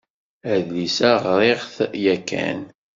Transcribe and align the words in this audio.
Adlis-a 0.53 1.11
ɣṛiɣ-t 1.23 1.77
yakan. 2.03 2.61